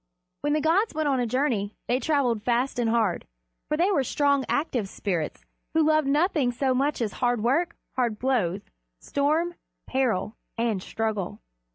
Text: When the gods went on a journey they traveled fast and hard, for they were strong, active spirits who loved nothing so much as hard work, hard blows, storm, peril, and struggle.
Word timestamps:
When 0.41 0.53
the 0.53 0.61
gods 0.61 0.95
went 0.95 1.07
on 1.07 1.19
a 1.19 1.27
journey 1.27 1.75
they 1.87 1.99
traveled 1.99 2.41
fast 2.41 2.79
and 2.79 2.89
hard, 2.89 3.27
for 3.67 3.77
they 3.77 3.91
were 3.91 4.03
strong, 4.03 4.43
active 4.49 4.89
spirits 4.89 5.45
who 5.75 5.83
loved 5.85 6.07
nothing 6.07 6.51
so 6.51 6.73
much 6.73 7.01
as 7.03 7.13
hard 7.21 7.43
work, 7.43 7.75
hard 7.95 8.17
blows, 8.17 8.61
storm, 8.99 9.53
peril, 9.85 10.37
and 10.57 10.81
struggle. 10.81 11.39